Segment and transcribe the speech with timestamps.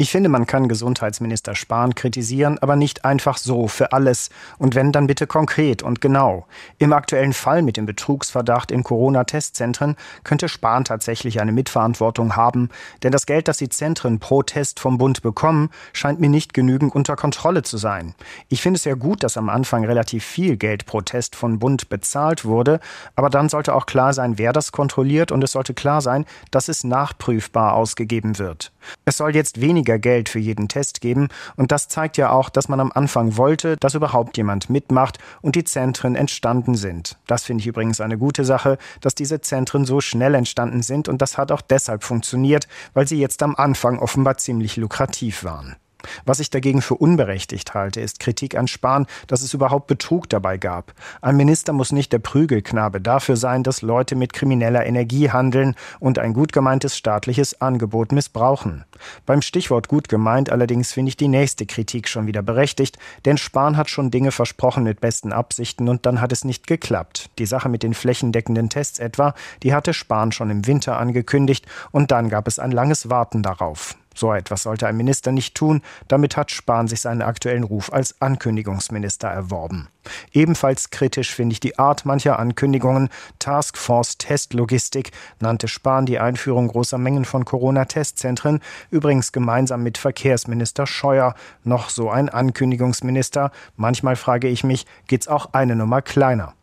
[0.00, 4.30] Ich finde, man kann Gesundheitsminister Spahn kritisieren, aber nicht einfach so für alles.
[4.56, 6.46] Und wenn, dann bitte konkret und genau.
[6.78, 12.68] Im aktuellen Fall mit dem Betrugsverdacht in Corona-Testzentren könnte Spahn tatsächlich eine Mitverantwortung haben,
[13.02, 16.94] denn das Geld, das die Zentren pro Test vom Bund bekommen, scheint mir nicht genügend
[16.94, 18.14] unter Kontrolle zu sein.
[18.48, 21.88] Ich finde es ja gut, dass am Anfang relativ viel Geld pro Test von Bund
[21.88, 22.78] bezahlt wurde,
[23.16, 26.68] aber dann sollte auch klar sein, wer das kontrolliert und es sollte klar sein, dass
[26.68, 28.70] es nachprüfbar ausgegeben wird.
[29.04, 31.28] Es soll jetzt weniger Geld für jeden Test geben.
[31.56, 35.56] Und das zeigt ja auch, dass man am Anfang wollte, dass überhaupt jemand mitmacht und
[35.56, 37.18] die Zentren entstanden sind.
[37.26, 41.22] Das finde ich übrigens eine gute Sache, dass diese Zentren so schnell entstanden sind und
[41.22, 45.76] das hat auch deshalb funktioniert, weil sie jetzt am Anfang offenbar ziemlich lukrativ waren.
[46.24, 50.56] Was ich dagegen für unberechtigt halte, ist Kritik an Spahn, dass es überhaupt Betrug dabei
[50.56, 50.94] gab.
[51.20, 56.18] Ein Minister muss nicht der Prügelknabe dafür sein, dass Leute mit krimineller Energie handeln und
[56.18, 58.84] ein gut gemeintes staatliches Angebot missbrauchen.
[59.26, 63.76] Beim Stichwort gut gemeint allerdings finde ich die nächste Kritik schon wieder berechtigt, denn Spahn
[63.76, 67.30] hat schon Dinge versprochen mit besten Absichten und dann hat es nicht geklappt.
[67.38, 72.10] Die Sache mit den flächendeckenden Tests etwa, die hatte Spahn schon im Winter angekündigt und
[72.10, 73.96] dann gab es ein langes Warten darauf.
[74.18, 75.80] So etwas sollte ein Minister nicht tun.
[76.08, 79.86] Damit hat Spahn sich seinen aktuellen Ruf als Ankündigungsminister erworben.
[80.32, 83.10] Ebenfalls kritisch finde ich die Art mancher Ankündigungen.
[83.38, 88.58] Taskforce Testlogistik nannte Spahn die Einführung großer Mengen von Corona-Testzentren,
[88.90, 93.52] übrigens gemeinsam mit Verkehrsminister Scheuer, noch so ein Ankündigungsminister.
[93.76, 96.54] Manchmal frage ich mich, geht's auch eine Nummer kleiner?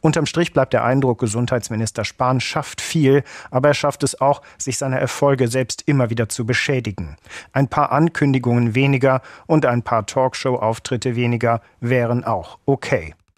[0.00, 4.78] Unterm Strich bleibt der Eindruck, Gesundheitsminister Spahn schafft viel, aber er schafft es auch, sich
[4.78, 7.16] seiner Erfolge selbst immer wieder zu beschädigen.
[7.52, 13.14] Ein paar Ankündigungen weniger und ein paar Talkshow-Auftritte weniger wären auch okay.